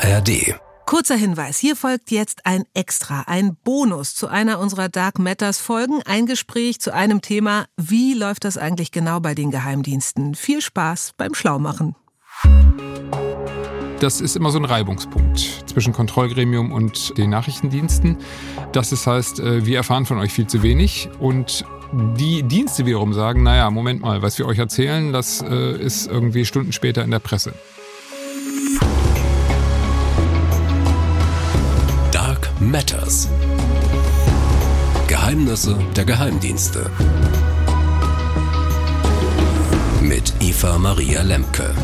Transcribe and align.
ARD. 0.00 0.54
Kurzer 0.86 1.16
Hinweis, 1.16 1.58
hier 1.58 1.74
folgt 1.74 2.12
jetzt 2.12 2.46
ein 2.46 2.62
Extra, 2.72 3.24
ein 3.26 3.56
Bonus 3.64 4.14
zu 4.14 4.28
einer 4.28 4.60
unserer 4.60 4.88
Dark 4.88 5.18
Matters 5.18 5.58
Folgen, 5.58 6.02
ein 6.06 6.26
Gespräch 6.26 6.80
zu 6.80 6.94
einem 6.94 7.20
Thema, 7.20 7.66
wie 7.76 8.14
läuft 8.14 8.44
das 8.44 8.56
eigentlich 8.56 8.92
genau 8.92 9.18
bei 9.18 9.34
den 9.34 9.50
Geheimdiensten? 9.50 10.36
Viel 10.36 10.60
Spaß 10.60 11.14
beim 11.16 11.34
Schlaumachen. 11.34 11.96
Das 13.98 14.20
ist 14.20 14.36
immer 14.36 14.50
so 14.50 14.58
ein 14.58 14.64
Reibungspunkt 14.64 15.64
zwischen 15.66 15.92
Kontrollgremium 15.92 16.70
und 16.70 17.18
den 17.18 17.30
Nachrichtendiensten. 17.30 18.18
Das 18.70 18.92
ist 18.92 19.06
heißt, 19.06 19.40
äh, 19.40 19.66
wir 19.66 19.78
erfahren 19.78 20.06
von 20.06 20.18
euch 20.18 20.32
viel 20.32 20.46
zu 20.46 20.62
wenig 20.62 21.08
und 21.18 21.64
die 22.16 22.44
Dienste 22.44 22.86
wiederum 22.86 23.12
sagen, 23.12 23.42
naja, 23.42 23.68
Moment 23.70 24.00
mal, 24.00 24.22
was 24.22 24.38
wir 24.38 24.46
euch 24.46 24.58
erzählen, 24.58 25.12
das 25.12 25.42
äh, 25.42 25.76
ist 25.76 26.06
irgendwie 26.06 26.44
Stunden 26.44 26.72
später 26.72 27.02
in 27.02 27.10
der 27.10 27.18
Presse. 27.18 27.52
Matters. 32.70 33.28
Geheimnisse 35.06 35.78
der 35.96 36.04
Geheimdienste. 36.04 36.90
Mit 40.02 40.34
Eva 40.40 40.76
Maria 40.76 41.22
Lemke. 41.22 41.74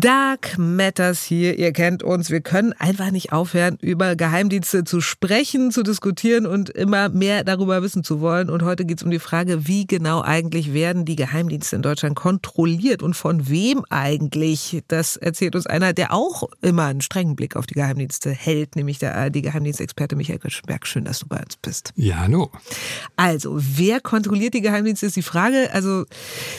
Dark 0.00 0.56
Matters 0.56 1.22
hier, 1.22 1.58
ihr 1.58 1.72
kennt 1.72 2.02
uns. 2.02 2.30
Wir 2.30 2.40
können 2.40 2.72
einfach 2.72 3.10
nicht 3.10 3.32
aufhören, 3.32 3.76
über 3.82 4.16
Geheimdienste 4.16 4.84
zu 4.84 5.02
sprechen, 5.02 5.70
zu 5.72 5.82
diskutieren 5.82 6.46
und 6.46 6.70
immer 6.70 7.10
mehr 7.10 7.44
darüber 7.44 7.82
wissen 7.82 8.02
zu 8.02 8.22
wollen. 8.22 8.48
Und 8.48 8.62
heute 8.62 8.86
geht 8.86 8.96
es 8.96 9.02
um 9.04 9.10
die 9.10 9.18
Frage, 9.18 9.66
wie 9.68 9.86
genau 9.86 10.22
eigentlich 10.22 10.72
werden 10.72 11.04
die 11.04 11.16
Geheimdienste 11.16 11.76
in 11.76 11.82
Deutschland 11.82 12.16
kontrolliert 12.16 13.02
und 13.02 13.12
von 13.12 13.50
wem 13.50 13.84
eigentlich? 13.90 14.82
Das 14.88 15.18
erzählt 15.18 15.54
uns 15.54 15.66
einer, 15.66 15.92
der 15.92 16.14
auch 16.14 16.48
immer 16.62 16.86
einen 16.86 17.02
strengen 17.02 17.36
Blick 17.36 17.54
auf 17.54 17.66
die 17.66 17.74
Geheimdienste 17.74 18.30
hält, 18.30 18.76
nämlich 18.76 19.00
der 19.00 19.14
ARD-Geheimdienstexperte 19.18 20.16
Michael 20.16 20.38
Götzenberg. 20.38 20.86
Schön, 20.86 21.04
dass 21.04 21.18
du 21.18 21.26
bei 21.26 21.40
uns 21.42 21.58
bist. 21.58 21.92
Ja, 21.96 22.20
hallo. 22.20 22.50
Also, 23.16 23.54
wer 23.54 24.00
kontrolliert 24.00 24.54
die 24.54 24.62
Geheimdienste, 24.62 25.04
ist 25.04 25.16
die 25.16 25.22
Frage. 25.22 25.68
Also, 25.74 26.06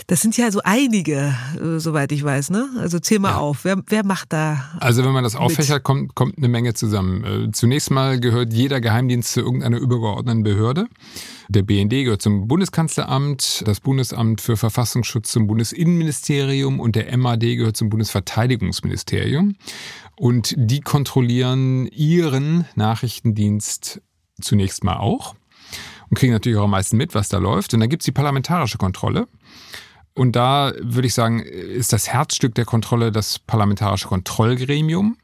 das 0.06 0.22
sind 0.22 0.38
ja 0.38 0.52
so 0.52 0.62
einige, 0.64 1.34
äh, 1.60 1.80
soweit 1.80 2.12
ich 2.12 2.24
weiß, 2.24 2.52
ne? 2.52 2.70
Also, 2.78 3.00
zähl 3.00 3.18
mal 3.18 3.31
auf. 3.38 3.64
Wer, 3.66 3.82
wer 3.88 4.06
macht 4.06 4.34
da? 4.34 4.64
Also 4.80 5.04
wenn 5.04 5.12
man 5.12 5.24
das 5.24 5.36
auffächert, 5.36 5.84
kommt, 5.84 6.16
kommt 6.16 6.38
eine 6.38 6.48
Menge 6.48 6.74
zusammen. 6.74 7.24
Äh, 7.24 7.52
zunächst 7.52 7.92
mal 7.92 8.20
gehört 8.20 8.54
jeder 8.54 8.82
Geheimdienst 8.82 9.34
zu 9.34 9.42
irgendeiner 9.42 9.78
übergeordneten 9.78 10.44
Behörde. 10.44 10.88
Der 11.50 11.64
BND 11.64 11.92
gehört 12.06 12.22
zum 12.22 12.48
Bundeskanzleramt, 12.48 13.64
das 13.66 13.80
Bundesamt 13.82 14.42
für 14.42 14.58
Verfassungsschutz 14.58 15.32
zum 15.32 15.48
Bundesinnenministerium 15.48 16.80
und 16.80 16.96
der 16.96 17.16
MAD 17.18 17.58
gehört 17.58 17.78
zum 17.78 17.90
Bundesverteidigungsministerium. 17.90 19.56
Und 20.16 20.54
die 20.58 20.82
kontrollieren 20.82 21.88
ihren 21.88 22.66
Nachrichtendienst 22.76 24.02
zunächst 24.40 24.84
mal 24.84 24.98
auch 24.98 25.36
und 26.10 26.18
kriegen 26.18 26.34
natürlich 26.34 26.58
auch 26.58 26.66
am 26.66 26.72
meisten 26.72 26.98
mit, 26.98 27.16
was 27.16 27.30
da 27.30 27.38
läuft. 27.38 27.74
Und 27.74 27.80
dann 27.80 27.90
gibt's 27.90 28.06
die 28.06 28.12
parlamentarische 28.12 28.78
Kontrolle. 28.78 29.28
Und 30.14 30.36
da 30.36 30.74
würde 30.80 31.08
ich 31.08 31.14
sagen, 31.14 31.40
ist 31.40 31.94
das 31.94 32.10
Herzstück 32.10 32.56
der 32.56 32.66
Kontrolle 32.66 33.12
das 33.12 33.40
Parlamentarische 33.40 34.08
Kontrollgremium, 34.08 35.18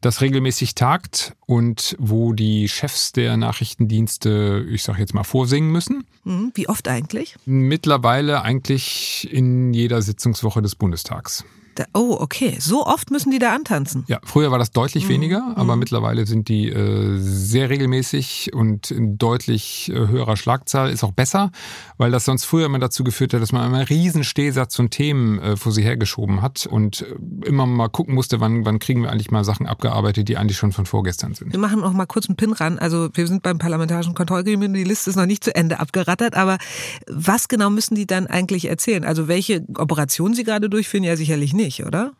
das 0.00 0.20
regelmäßig 0.20 0.74
tagt 0.74 1.34
und 1.46 1.94
wo 1.98 2.32
die 2.32 2.68
Chefs 2.68 3.12
der 3.12 3.36
Nachrichtendienste, 3.36 4.66
ich 4.70 4.82
sage 4.82 5.00
jetzt 5.00 5.14
mal, 5.14 5.24
vorsingen 5.24 5.70
müssen. 5.70 6.04
Mhm. 6.24 6.52
Wie 6.54 6.68
oft 6.68 6.88
eigentlich? 6.88 7.36
Mittlerweile 7.44 8.42
eigentlich 8.42 9.28
in 9.30 9.72
jeder 9.72 10.02
Sitzungswoche 10.02 10.62
des 10.62 10.74
Bundestags. 10.74 11.44
Da, 11.76 11.84
oh, 11.94 12.16
okay. 12.18 12.56
So 12.58 12.84
oft 12.84 13.10
müssen 13.10 13.30
die 13.30 13.38
da 13.38 13.54
antanzen. 13.54 14.04
Ja, 14.08 14.18
früher 14.24 14.50
war 14.50 14.58
das 14.58 14.72
deutlich 14.72 15.04
mhm. 15.04 15.10
weniger, 15.10 15.52
aber 15.56 15.74
mhm. 15.74 15.80
mittlerweile 15.80 16.26
sind 16.26 16.48
die 16.48 16.68
äh, 16.68 17.16
sehr 17.18 17.70
regelmäßig 17.70 18.50
und 18.52 18.90
in 18.90 19.18
deutlich 19.18 19.90
äh, 19.90 19.94
höherer 19.94 20.36
Schlagzahl. 20.36 20.90
Ist 20.90 21.04
auch 21.04 21.12
besser, 21.12 21.52
weil 21.96 22.10
das 22.10 22.24
sonst 22.24 22.44
früher 22.44 22.66
immer 22.66 22.80
dazu 22.80 23.04
geführt 23.04 23.34
hat, 23.34 23.42
dass 23.42 23.52
man 23.52 23.62
einen 23.62 23.84
riesen 23.84 24.24
Stehsatz 24.24 24.74
von 24.74 24.90
Themen 24.90 25.38
äh, 25.38 25.56
vor 25.56 25.70
sich 25.70 25.84
hergeschoben 25.84 26.42
hat 26.42 26.66
und 26.66 27.02
äh, 27.02 27.46
immer 27.46 27.66
mal 27.66 27.88
gucken 27.88 28.14
musste, 28.14 28.40
wann, 28.40 28.64
wann 28.64 28.80
kriegen 28.80 29.02
wir 29.02 29.12
eigentlich 29.12 29.30
mal 29.30 29.44
Sachen 29.44 29.66
abgearbeitet, 29.66 30.28
die 30.28 30.36
eigentlich 30.36 30.58
schon 30.58 30.72
von 30.72 30.86
vorgestern 30.86 31.34
sind. 31.34 31.52
Wir 31.52 31.60
machen 31.60 31.84
auch 31.84 31.92
mal 31.92 32.06
kurz 32.06 32.28
einen 32.28 32.36
Pin 32.36 32.52
ran. 32.52 32.78
Also 32.78 33.10
wir 33.14 33.26
sind 33.28 33.42
beim 33.42 33.58
Parlamentarischen 33.58 34.14
Kontrollgremium, 34.14 34.74
die 34.74 34.84
Liste 34.84 35.10
ist 35.10 35.16
noch 35.16 35.26
nicht 35.26 35.44
zu 35.44 35.54
Ende 35.54 35.78
abgerattert, 35.78 36.34
aber 36.34 36.58
was 37.06 37.46
genau 37.46 37.70
müssen 37.70 37.94
die 37.94 38.06
dann 38.06 38.26
eigentlich 38.26 38.68
erzählen? 38.68 39.04
Also 39.04 39.28
welche 39.28 39.64
Operationen 39.76 40.34
sie 40.34 40.42
gerade 40.42 40.68
durchführen? 40.68 41.04
Ja, 41.04 41.16
sicherlich 41.16 41.54
nicht 41.54 41.59
nicht, 41.60 41.84
oder? 41.84 42.12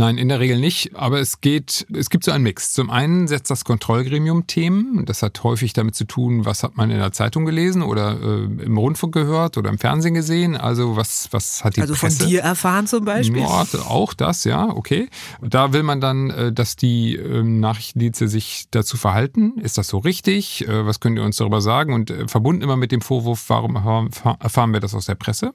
Nein, 0.00 0.16
in 0.16 0.28
der 0.28 0.40
Regel 0.40 0.58
nicht. 0.58 0.96
Aber 0.96 1.20
es 1.20 1.42
geht, 1.42 1.86
es 1.92 2.08
gibt 2.08 2.24
so 2.24 2.30
einen 2.30 2.42
Mix. 2.42 2.72
Zum 2.72 2.88
einen 2.88 3.28
setzt 3.28 3.50
das 3.50 3.66
Kontrollgremium 3.66 4.46
Themen. 4.46 5.04
Das 5.04 5.22
hat 5.22 5.42
häufig 5.42 5.74
damit 5.74 5.94
zu 5.94 6.04
tun, 6.04 6.46
was 6.46 6.62
hat 6.62 6.76
man 6.76 6.90
in 6.90 6.98
der 6.98 7.12
Zeitung 7.12 7.44
gelesen 7.44 7.82
oder 7.82 8.18
äh, 8.18 8.44
im 8.44 8.78
Rundfunk 8.78 9.12
gehört 9.12 9.58
oder 9.58 9.68
im 9.68 9.76
Fernsehen 9.76 10.14
gesehen. 10.14 10.56
Also 10.56 10.96
was, 10.96 11.28
was 11.32 11.64
hat 11.64 11.76
die 11.76 11.82
also 11.82 11.92
Presse? 11.92 12.06
Also 12.06 12.18
von 12.20 12.30
dir 12.30 12.40
erfahren 12.40 12.86
zum 12.86 13.04
Beispiel? 13.04 13.42
Ja, 13.42 13.66
auch 13.88 14.14
das, 14.14 14.44
ja, 14.44 14.68
okay. 14.68 15.10
Da 15.42 15.74
will 15.74 15.82
man 15.82 16.00
dann, 16.00 16.30
äh, 16.30 16.52
dass 16.52 16.76
die 16.76 17.16
äh, 17.16 17.42
Nachrichtendienste 17.42 18.28
sich 18.28 18.68
dazu 18.70 18.96
verhalten. 18.96 19.58
Ist 19.60 19.76
das 19.76 19.88
so 19.88 19.98
richtig? 19.98 20.66
Äh, 20.66 20.86
was 20.86 21.00
könnt 21.00 21.18
ihr 21.18 21.24
uns 21.24 21.36
darüber 21.36 21.60
sagen? 21.60 21.92
Und 21.92 22.10
äh, 22.10 22.26
verbunden 22.26 22.62
immer 22.62 22.78
mit 22.78 22.90
dem 22.90 23.02
Vorwurf, 23.02 23.44
warum 23.48 23.76
erfahren 23.76 24.72
wir 24.72 24.80
das 24.80 24.94
aus 24.94 25.04
der 25.04 25.16
Presse? 25.16 25.52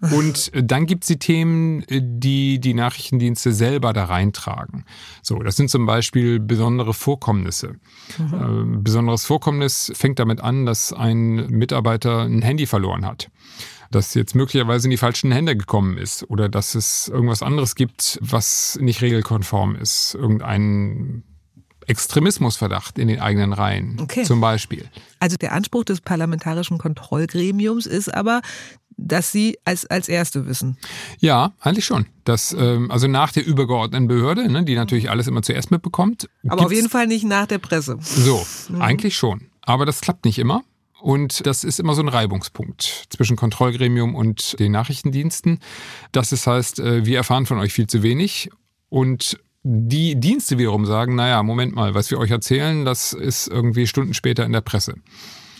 Und 0.00 0.54
äh, 0.54 0.62
dann 0.62 0.86
gibt's 0.86 1.08
die 1.08 1.18
Themen, 1.18 1.82
äh, 1.88 2.00
die 2.02 2.60
die 2.60 2.74
Nachrichtendienste 2.74 3.52
selber 3.52 3.92
da 3.92 4.04
reintragen. 4.04 4.84
So, 5.22 5.40
das 5.40 5.56
sind 5.56 5.70
zum 5.70 5.86
Beispiel 5.86 6.38
besondere 6.38 6.94
Vorkommnisse. 6.94 7.74
Mhm. 8.18 8.34
Ähm, 8.34 8.84
besonderes 8.84 9.24
Vorkommnis 9.24 9.92
fängt 9.94 10.18
damit 10.18 10.40
an, 10.40 10.66
dass 10.66 10.92
ein 10.92 11.48
Mitarbeiter 11.48 12.22
ein 12.22 12.42
Handy 12.42 12.66
verloren 12.66 13.04
hat 13.04 13.30
dass 13.90 14.12
jetzt 14.12 14.34
möglicherweise 14.34 14.86
in 14.86 14.90
die 14.90 14.98
falschen 14.98 15.32
Hände 15.32 15.56
gekommen 15.56 15.96
ist 15.96 16.28
oder 16.28 16.50
dass 16.50 16.74
es 16.74 17.08
irgendwas 17.08 17.42
anderes 17.42 17.74
gibt, 17.74 18.18
was 18.20 18.78
nicht 18.82 19.00
regelkonform 19.00 19.76
ist. 19.76 20.14
Irgendein 20.14 21.22
Extremismusverdacht 21.86 22.98
in 22.98 23.08
den 23.08 23.18
eigenen 23.18 23.54
Reihen 23.54 23.98
okay. 24.00 24.24
zum 24.24 24.40
Beispiel. 24.42 24.90
Also 25.20 25.36
der 25.36 25.52
Anspruch 25.52 25.84
des 25.84 26.02
parlamentarischen 26.02 26.76
Kontrollgremiums 26.76 27.86
ist 27.86 28.14
aber, 28.14 28.42
dass 28.98 29.32
Sie 29.32 29.58
als, 29.64 29.86
als 29.86 30.08
Erste 30.08 30.46
wissen. 30.46 30.76
Ja, 31.20 31.54
eigentlich 31.60 31.86
schon. 31.86 32.06
Das, 32.24 32.54
ähm, 32.58 32.90
also 32.90 33.06
nach 33.06 33.32
der 33.32 33.46
übergeordneten 33.46 34.08
Behörde, 34.08 34.50
ne, 34.50 34.64
die 34.64 34.74
natürlich 34.74 35.08
alles 35.08 35.26
immer 35.28 35.40
zuerst 35.42 35.70
mitbekommt. 35.70 36.28
Aber 36.48 36.66
auf 36.66 36.72
jeden 36.72 36.90
Fall 36.90 37.06
nicht 37.06 37.24
nach 37.24 37.46
der 37.46 37.58
Presse. 37.58 37.96
So, 38.00 38.44
mhm. 38.68 38.82
eigentlich 38.82 39.16
schon. 39.16 39.46
Aber 39.62 39.86
das 39.86 40.00
klappt 40.00 40.24
nicht 40.24 40.38
immer. 40.38 40.62
Und 41.00 41.46
das 41.46 41.62
ist 41.62 41.78
immer 41.78 41.94
so 41.94 42.02
ein 42.02 42.08
Reibungspunkt 42.08 43.06
zwischen 43.10 43.36
Kontrollgremium 43.36 44.16
und 44.16 44.58
den 44.58 44.72
Nachrichtendiensten. 44.72 45.60
Das 46.10 46.32
ist 46.32 46.48
heißt, 46.48 46.80
äh, 46.80 47.06
wir 47.06 47.18
erfahren 47.18 47.46
von 47.46 47.58
euch 47.58 47.72
viel 47.72 47.86
zu 47.86 48.02
wenig. 48.02 48.50
Und 48.88 49.38
die 49.62 50.18
Dienste 50.18 50.58
wiederum 50.58 50.86
sagen, 50.86 51.14
naja, 51.14 51.42
Moment 51.42 51.74
mal, 51.74 51.94
was 51.94 52.10
wir 52.10 52.18
euch 52.18 52.30
erzählen, 52.30 52.84
das 52.84 53.12
ist 53.12 53.46
irgendwie 53.46 53.86
Stunden 53.86 54.14
später 54.14 54.44
in 54.44 54.52
der 54.52 54.60
Presse. 54.60 54.94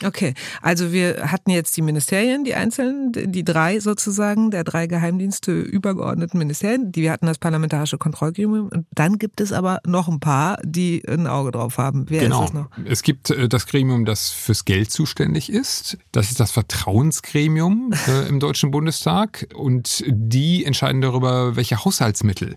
Okay, 0.04 0.34
also 0.62 0.92
wir 0.92 1.31
hatten 1.31 1.50
jetzt 1.50 1.76
die 1.76 1.82
Ministerien, 1.82 2.44
die 2.44 2.54
einzelnen, 2.54 3.12
die 3.12 3.44
drei 3.44 3.81
sozusagen, 3.81 4.50
der 4.50 4.64
drei 4.64 4.86
Geheimdienste 4.86 5.53
übergeordneten 5.53 6.38
Ministerien, 6.38 6.92
die 6.92 7.03
wir 7.03 7.12
hatten 7.12 7.26
das 7.26 7.38
parlamentarische 7.38 7.98
Kontrollgremium. 7.98 8.69
Und 8.69 8.86
dann 8.92 9.19
gibt 9.19 9.41
es 9.41 9.53
aber 9.53 9.81
noch 9.86 10.09
ein 10.09 10.20
paar, 10.20 10.59
die 10.64 11.03
ein 11.09 11.27
Auge 11.27 11.50
drauf 11.50 11.78
haben. 11.78 12.06
Wer 12.09 12.22
genau. 12.22 12.45
ist 12.45 12.54
das 12.54 12.54
noch? 12.54 12.71
Es 12.84 13.03
gibt 13.03 13.30
äh, 13.30 13.48
das 13.48 13.66
Gremium, 13.66 14.04
das 14.04 14.30
fürs 14.30 14.65
Geld 14.65 14.91
zuständig 14.91 15.50
ist. 15.50 15.98
Das 16.12 16.30
ist 16.30 16.41
das 16.41 16.50
Vertrauensgremium 16.50 17.92
äh, 18.06 18.28
im 18.28 18.41
Deutschen 18.41 18.71
Bundestag. 18.71 19.48
Und 19.54 20.04
die 20.06 20.65
entscheiden 20.65 21.00
darüber, 21.00 21.56
welche 21.56 21.84
Haushaltsmittel 21.84 22.56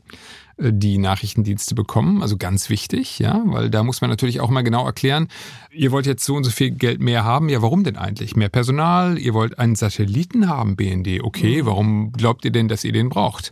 die 0.62 0.98
Nachrichtendienste 0.98 1.76
bekommen. 1.76 2.22
Also 2.22 2.38
ganz 2.38 2.70
wichtig, 2.70 3.20
ja, 3.20 3.42
weil 3.46 3.70
da 3.70 3.84
muss 3.84 4.02
man 4.02 4.10
natürlich 4.10 4.40
auch 4.40 4.50
mal 4.50 4.62
genau 4.62 4.86
erklären, 4.86 5.28
ihr 5.72 5.92
wollt 5.92 6.06
jetzt 6.06 6.24
so 6.24 6.36
und 6.36 6.44
so 6.44 6.52
viel 6.52 6.72
Geld 6.72 7.00
mehr 7.00 7.24
haben. 7.24 7.50
Ja, 7.50 7.62
warum 7.62 7.84
denn 7.84 7.98
eigentlich? 7.98 8.36
Mehr 8.36 8.50
Personal, 8.50 9.18
ihr 9.18 9.34
wollt 9.34 9.58
einen 9.60 9.76
Satelliten 9.76 10.48
haben, 10.48 10.76
BND. 10.76 11.22
Okay, 11.24 11.62
mhm. 11.62 11.66
warum 11.66 12.12
glaubt 12.12 12.46
ihr 12.46 12.52
denn, 12.52 12.68
dass 12.68 12.84
ihr 12.84 12.92
den 12.92 13.10
braucht? 13.10 13.52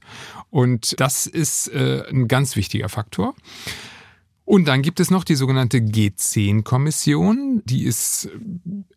Und 0.50 1.00
das 1.00 1.25
ist 1.25 1.67
äh, 1.69 2.03
ein 2.09 2.27
ganz 2.27 2.56
wichtiger 2.56 2.89
Faktor. 2.89 3.35
Und 4.45 4.67
dann 4.67 4.81
gibt 4.81 5.00
es 5.00 5.12
noch 5.12 5.23
die 5.23 5.35
sogenannte 5.35 5.77
G10-Kommission. 5.77 7.62
Die 7.65 7.83
ist 7.83 8.29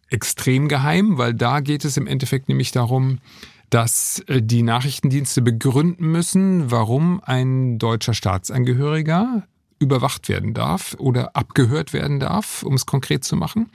extrem 0.09 0.69
geheim, 0.69 1.19
weil 1.19 1.35
da 1.35 1.61
geht 1.61 1.85
es 1.85 1.97
im 1.97 2.07
Endeffekt 2.07 2.49
nämlich 2.49 2.73
darum, 2.73 3.19
dass 3.73 4.23
äh, 4.27 4.43
die 4.43 4.63
Nachrichtendienste 4.63 5.41
begründen 5.41 6.07
müssen, 6.07 6.71
warum 6.71 7.23
ein 7.25 7.79
deutscher 7.79 8.13
Staatsangehöriger 8.13 9.45
überwacht 9.79 10.29
werden 10.29 10.53
darf 10.53 10.95
oder 10.99 11.35
abgehört 11.35 11.93
werden 11.93 12.21
darf, 12.21 12.63
um 12.63 12.75
es 12.75 12.87
konkret 12.87 13.25
zu 13.25 13.35
machen. 13.35 13.71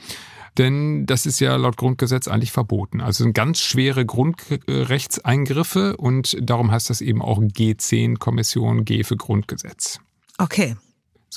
Denn 0.58 1.06
das 1.06 1.26
ist 1.26 1.40
ja 1.40 1.56
laut 1.56 1.78
Grundgesetz 1.78 2.28
eigentlich 2.28 2.52
verboten. 2.52 3.02
Also 3.02 3.24
sind 3.24 3.34
ganz 3.34 3.60
schwere 3.60 4.06
Grundrechtseingriffe 4.06 5.98
und 5.98 6.38
darum 6.42 6.72
heißt 6.72 6.90
das 6.90 7.02
eben 7.02 7.22
auch 7.22 7.40
G10-Kommission, 7.40 8.86
G 8.86 9.04
für 9.04 9.18
Grundgesetz. 9.18 10.00
Okay. 10.38 10.76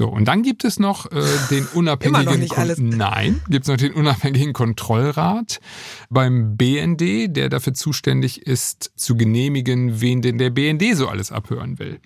So, 0.01 0.09
und 0.09 0.25
dann 0.29 0.43
gibt 0.43 0.65
es 0.65 0.79
noch 0.79 1.13
äh, 1.13 1.21
den 1.51 1.67
unabhängigen 1.75 2.23
Immer 2.23 2.33
noch 2.33 2.39
nicht 2.39 2.57
alles. 2.57 2.79
Nein, 2.79 3.43
gibt 3.51 3.67
es 3.67 3.69
noch 3.69 3.77
den 3.77 3.93
unabhängigen 3.93 4.55
Kontrollrat 4.55 5.61
beim 6.09 6.57
BND, 6.57 7.37
der 7.37 7.51
dafür 7.51 7.75
zuständig 7.75 8.47
ist, 8.47 8.93
zu 8.97 9.15
genehmigen, 9.15 10.01
wen 10.01 10.23
denn 10.23 10.39
der 10.39 10.49
BND 10.49 10.97
so 10.97 11.07
alles 11.07 11.31
abhören 11.31 11.79
will. 11.79 12.01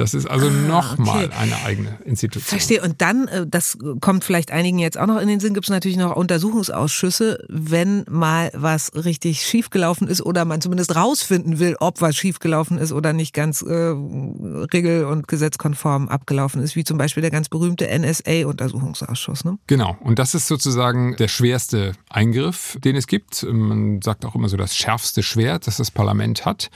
Das 0.00 0.14
ist 0.14 0.26
also 0.26 0.46
Ah, 0.46 0.50
nochmal 0.50 1.26
okay. 1.26 1.34
eine 1.38 1.56
eigene 1.64 1.98
Institution. 2.04 2.48
Verstehe. 2.48 2.82
Und 2.82 3.00
dann, 3.02 3.28
äh, 3.28 3.46
das 3.46 3.76
kommt 4.00 4.24
vielleicht 4.24 4.50
einigen 4.50 4.78
jetzt 4.78 4.98
auch 4.98 5.06
noch 5.06 5.20
in 5.20 5.28
den 5.28 5.40
Sinn, 5.40 5.54
gibt 5.54 5.66
es 5.66 5.70
natürlich 5.70 5.96
noch 5.96 6.14
Untersuchungsausschüsse, 6.16 7.44
wenn 7.48 8.04
mal 8.08 8.50
was 8.54 8.92
richtig 8.94 9.42
schiefgelaufen 9.42 10.08
ist 10.08 10.22
oder 10.22 10.44
man 10.44 10.60
zumindest 10.60 10.94
rausfinden 10.96 11.58
will, 11.58 11.76
ob 11.80 12.00
was 12.00 12.16
schiefgelaufen 12.16 12.78
ist 12.78 12.92
oder 12.92 13.12
nicht 13.12 13.34
ganz 13.34 13.62
äh, 13.62 13.72
regel- 13.72 15.04
und 15.06 15.28
gesetzkonform 15.28 16.08
abgelaufen 16.08 16.62
ist, 16.62 16.76
wie 16.76 16.84
zum 16.84 16.98
Beispiel 16.98 17.20
der 17.20 17.30
ganz 17.30 17.48
berühmte 17.48 17.86
NSA-Untersuchungsausschuss. 17.88 19.44
Ne? 19.44 19.58
Genau, 19.66 19.96
und 20.00 20.18
das 20.18 20.34
ist 20.34 20.46
sozusagen 20.46 21.16
der 21.16 21.28
schwerste 21.28 21.92
Eingriff, 22.08 22.76
den 22.84 22.96
es 22.96 23.06
gibt. 23.06 23.42
Man 23.44 24.00
sagt 24.02 24.24
auch 24.24 24.34
immer 24.34 24.48
so 24.48 24.56
das 24.56 24.76
schärfste 24.76 25.22
Schwert, 25.22 25.66
das 25.66 25.78
das 25.78 25.90
Parlament 25.90 26.44
hat, 26.44 26.70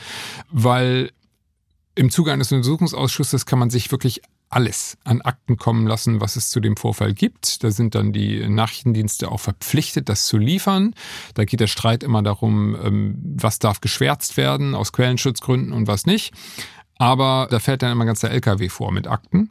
weil 0.50 1.10
im 1.94 2.10
Zuge 2.10 2.32
eines 2.32 2.52
Untersuchungsausschusses 2.52 3.46
kann 3.46 3.58
man 3.58 3.70
sich 3.70 3.90
wirklich 3.90 4.22
alles 4.48 4.98
an 5.04 5.22
Akten 5.22 5.56
kommen 5.56 5.86
lassen, 5.86 6.20
was 6.20 6.36
es 6.36 6.50
zu 6.50 6.60
dem 6.60 6.76
Vorfall 6.76 7.14
gibt. 7.14 7.64
Da 7.64 7.70
sind 7.70 7.94
dann 7.94 8.12
die 8.12 8.46
Nachrichtendienste 8.48 9.30
auch 9.30 9.40
verpflichtet, 9.40 10.08
das 10.08 10.26
zu 10.26 10.36
liefern. 10.36 10.94
Da 11.34 11.44
geht 11.44 11.60
der 11.60 11.66
Streit 11.66 12.02
immer 12.02 12.22
darum, 12.22 12.76
ähm, 12.82 13.16
was 13.36 13.58
darf 13.58 13.80
geschwärzt 13.80 14.36
werden 14.36 14.74
aus 14.74 14.92
Quellenschutzgründen 14.92 15.72
und 15.72 15.86
was 15.86 16.04
nicht. 16.04 16.34
Aber 17.02 17.48
da 17.50 17.58
fährt 17.58 17.82
dann 17.82 17.90
immer 17.90 18.04
ganz 18.04 18.20
der 18.20 18.30
LKW 18.30 18.68
vor 18.68 18.92
mit 18.92 19.08
Akten. 19.08 19.50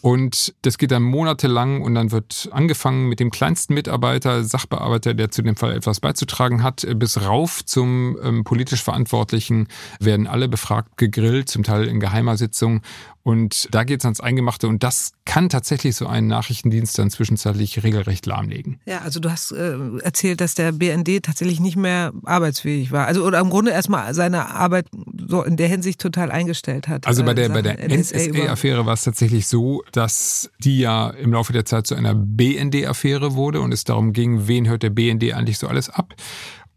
Und 0.00 0.52
das 0.62 0.78
geht 0.78 0.90
dann 0.90 1.04
monatelang 1.04 1.80
und 1.80 1.94
dann 1.94 2.10
wird 2.10 2.48
angefangen 2.50 3.08
mit 3.08 3.20
dem 3.20 3.30
kleinsten 3.30 3.74
Mitarbeiter, 3.74 4.42
Sachbearbeiter, 4.42 5.14
der 5.14 5.30
zu 5.30 5.42
dem 5.42 5.54
Fall 5.54 5.76
etwas 5.76 6.00
beizutragen 6.00 6.64
hat, 6.64 6.84
bis 6.96 7.20
rauf 7.20 7.64
zum 7.64 8.18
ähm, 8.24 8.42
politisch 8.42 8.82
Verantwortlichen 8.82 9.68
werden 10.00 10.26
alle 10.26 10.48
befragt, 10.48 10.96
gegrillt, 10.96 11.48
zum 11.48 11.62
Teil 11.62 11.84
in 11.84 12.00
geheimer 12.00 12.36
Sitzung. 12.36 12.82
Und 13.24 13.68
da 13.70 13.84
geht 13.84 14.00
es 14.00 14.04
ans 14.04 14.18
Eingemachte 14.18 14.66
und 14.66 14.82
das 14.82 15.12
kann 15.24 15.48
tatsächlich 15.48 15.94
so 15.94 16.08
einen 16.08 16.26
Nachrichtendienst 16.26 16.98
dann 16.98 17.08
zwischenzeitlich 17.08 17.84
regelrecht 17.84 18.26
lahmlegen. 18.26 18.80
Ja, 18.84 19.02
also 19.02 19.20
du 19.20 19.30
hast 19.30 19.52
äh, 19.52 19.76
erzählt, 20.00 20.40
dass 20.40 20.56
der 20.56 20.72
BND 20.72 21.22
tatsächlich 21.22 21.60
nicht 21.60 21.76
mehr 21.76 22.12
arbeitsfähig 22.24 22.90
war. 22.90 23.06
Also 23.06 23.24
oder 23.24 23.38
im 23.38 23.50
Grunde 23.50 23.70
erstmal 23.70 24.12
seine 24.14 24.50
Arbeit 24.50 24.86
so 25.28 25.44
in 25.44 25.56
der 25.56 25.68
Hinsicht 25.68 26.00
total 26.00 26.32
eingestellt 26.32 26.71
hat. 26.88 27.06
Also 27.06 27.24
bei 27.24 27.32
äh, 27.32 27.34
der, 27.34 27.48
bei 27.50 27.62
der 27.62 27.88
NSA-Affäre 27.88 28.86
war 28.86 28.94
es 28.94 29.04
tatsächlich 29.04 29.46
so, 29.46 29.82
dass 29.92 30.50
die 30.58 30.78
ja 30.78 31.10
im 31.10 31.32
Laufe 31.32 31.52
der 31.52 31.64
Zeit 31.64 31.86
zu 31.86 31.94
einer 31.94 32.14
BND-Affäre 32.14 33.34
wurde 33.34 33.60
und 33.60 33.72
es 33.72 33.84
darum 33.84 34.12
ging, 34.12 34.48
wen 34.48 34.68
hört 34.68 34.82
der 34.82 34.90
BND 34.90 35.32
eigentlich 35.34 35.58
so 35.58 35.68
alles 35.68 35.88
ab. 35.88 36.14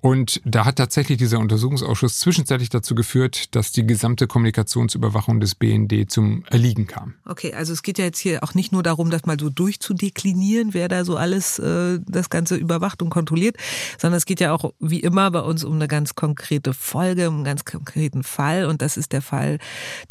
Und 0.06 0.40
da 0.46 0.66
hat 0.66 0.76
tatsächlich 0.76 1.18
dieser 1.18 1.40
Untersuchungsausschuss 1.40 2.20
zwischenzeitlich 2.20 2.70
dazu 2.70 2.94
geführt, 2.94 3.56
dass 3.56 3.72
die 3.72 3.88
gesamte 3.88 4.28
Kommunikationsüberwachung 4.28 5.40
des 5.40 5.56
BND 5.56 6.12
zum 6.12 6.46
Erliegen 6.46 6.86
kam. 6.86 7.16
Okay, 7.26 7.56
also 7.56 7.74
es 7.74 7.82
geht 7.82 7.98
ja 7.98 8.06
jetzt 8.06 8.20
hier 8.20 8.44
auch 8.44 8.54
nicht 8.54 8.72
nur 8.72 8.84
darum, 8.84 9.10
das 9.10 9.26
mal 9.26 9.40
so 9.40 9.50
durchzudeklinieren, 9.50 10.76
wer 10.76 10.90
da 10.90 11.06
so 11.06 11.18
alles 11.18 11.58
äh, 11.58 11.98
das 12.06 12.30
Ganze 12.30 12.56
überwacht 12.56 13.02
und 13.02 13.10
kontrolliert, 13.10 13.58
sondern 13.98 14.20
es 14.20 14.28
geht 14.28 14.40
ja 14.40 14.54
auch 14.54 14.74
wie 14.80 15.00
immer 15.00 15.32
bei 15.32 15.40
uns 15.40 15.64
um 15.64 15.74
eine 15.74 15.88
ganz 15.88 16.14
konkrete 16.14 16.76
Folge, 16.76 17.28
um 17.28 17.38
einen 17.38 17.44
ganz 17.44 17.66
konkreten 17.66 18.22
Fall 18.22 18.66
und 18.66 18.84
das 18.84 18.98
ist 18.98 19.12
der 19.12 19.24
Fall, 19.24 19.58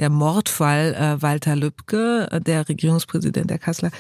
der 0.00 0.11
Mordfall 0.11 0.94
äh, 0.94 1.23
Walter 1.23 1.55
Lübcke, 1.55 2.26
äh, 2.32 2.41
der 2.41 2.69
Regierungspräsident 2.69 3.49
der 3.49 3.61
Kasseler, 3.61 3.93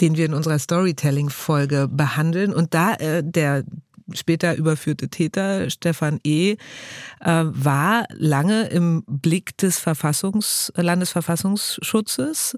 den 0.00 0.16
wir 0.16 0.26
in 0.26 0.34
unserer 0.34 0.60
Storytelling-Folge 0.60 1.88
behandeln 1.90 2.54
und 2.54 2.72
da 2.72 2.94
äh, 2.94 3.24
der 3.24 3.64
später 4.12 4.56
überführte 4.56 5.08
Täter 5.08 5.70
Stefan 5.70 6.20
E. 6.24 6.52
Äh, 6.52 6.56
war 7.24 8.04
lange 8.10 8.66
im 8.68 9.04
Blick 9.06 9.56
des 9.58 9.78
Verfassungs 9.78 10.72
Landesverfassungsschutzes. 10.76 12.56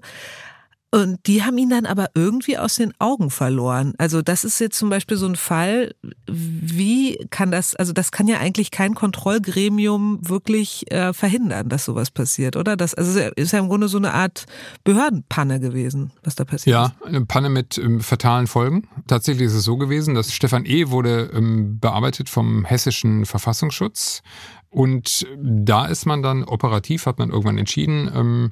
Und 0.89 1.27
die 1.27 1.43
haben 1.43 1.57
ihn 1.57 1.69
dann 1.69 1.85
aber 1.85 2.11
irgendwie 2.15 2.57
aus 2.57 2.75
den 2.75 2.93
Augen 2.97 3.29
verloren. 3.29 3.93
Also 3.97 4.21
das 4.21 4.45
ist 4.45 4.59
jetzt 4.59 4.77
zum 4.77 4.89
Beispiel 4.89 5.17
so 5.17 5.25
ein 5.25 5.35
Fall, 5.35 5.93
wie 6.27 7.17
kann 7.29 7.51
das, 7.51 7.75
also 7.75 7.91
das 7.91 8.11
kann 8.11 8.27
ja 8.27 8.37
eigentlich 8.37 8.71
kein 8.71 8.95
Kontrollgremium 8.95 10.19
wirklich 10.21 10.89
äh, 10.89 11.11
verhindern, 11.11 11.67
dass 11.67 11.83
sowas 11.83 12.09
passiert, 12.09 12.55
oder? 12.55 12.77
Das 12.77 12.93
also 12.93 13.19
ist 13.35 13.51
ja 13.51 13.59
im 13.59 13.67
Grunde 13.67 13.89
so 13.89 13.97
eine 13.97 14.13
Art 14.13 14.45
Behördenpanne 14.85 15.59
gewesen, 15.59 16.11
was 16.23 16.35
da 16.35 16.45
passiert 16.45 16.67
ist. 16.67 16.71
Ja, 16.71 16.93
eine 17.05 17.25
Panne 17.25 17.49
mit 17.49 17.77
ähm, 17.77 17.99
fatalen 17.99 18.47
Folgen. 18.47 18.87
Tatsächlich 19.07 19.47
ist 19.47 19.55
es 19.55 19.65
so 19.65 19.75
gewesen, 19.75 20.15
dass 20.15 20.33
Stefan 20.33 20.65
E. 20.65 20.89
wurde 20.89 21.31
ähm, 21.33 21.79
bearbeitet 21.81 22.29
vom 22.29 22.63
hessischen 22.63 23.25
Verfassungsschutz. 23.25 24.21
Und 24.69 25.25
da 25.37 25.85
ist 25.85 26.05
man 26.05 26.21
dann 26.21 26.43
operativ, 26.43 27.05
hat 27.05 27.19
man 27.19 27.29
irgendwann 27.29 27.57
entschieden, 27.57 28.11
ähm, 28.13 28.51